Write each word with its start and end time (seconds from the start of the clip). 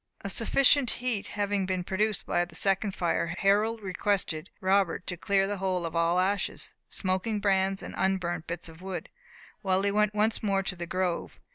A 0.21 0.31
sufficient 0.31 0.89
heat 0.89 1.27
having 1.27 1.67
been 1.67 1.83
produced 1.83 2.25
by 2.25 2.43
the 2.43 2.55
second 2.55 2.95
fire, 2.95 3.35
Harold 3.37 3.81
requested 3.81 4.49
Robert 4.59 5.05
to 5.05 5.15
clear 5.15 5.45
the 5.45 5.57
hole 5.57 5.85
of 5.85 5.95
all 5.95 6.17
ashes, 6.17 6.73
smoking 6.89 7.39
brands, 7.39 7.83
and 7.83 7.93
unburnt 7.95 8.47
bits 8.47 8.67
of 8.67 8.81
wood, 8.81 9.09
while 9.61 9.83
he 9.83 9.91
went 9.91 10.15
once 10.15 10.41
more 10.41 10.63
to 10.63 10.75
the 10.75 10.87
grove. 10.87 11.39